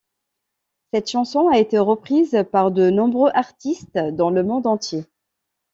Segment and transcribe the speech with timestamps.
[0.91, 5.05] Cette chanson a été reprise par de nombreux artistes dans le monde entier.